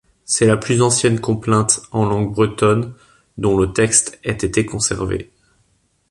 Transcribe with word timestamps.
C'est 0.25 0.47
la 0.47 0.57
plus 0.57 0.81
ancienne 0.81 1.19
complainte 1.19 1.83
en 1.91 2.05
langue 2.05 2.33
bretonne 2.33 2.95
dont 3.37 3.55
le 3.55 3.71
texte 3.71 4.19
ait 4.23 4.31
été 4.33 4.65
conservé. 4.65 5.29